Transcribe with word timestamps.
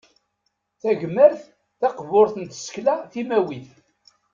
Tagmert 0.81 1.41
taqburt 1.79 2.35
n 2.37 2.43
tsekla 2.45 2.95
timawit. 3.11 3.69